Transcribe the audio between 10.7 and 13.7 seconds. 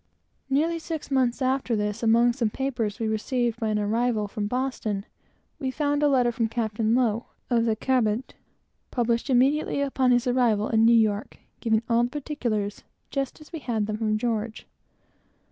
New York, and giving all the particulars just as we